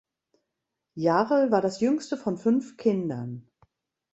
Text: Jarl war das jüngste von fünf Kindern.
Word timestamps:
Jarl 0.95 1.51
war 1.51 1.61
das 1.61 1.79
jüngste 1.79 2.17
von 2.17 2.35
fünf 2.35 2.75
Kindern. 2.75 3.47